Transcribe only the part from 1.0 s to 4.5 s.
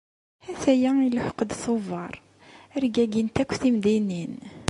iluḥeq-d tubeṛ rgagint akk temdinin.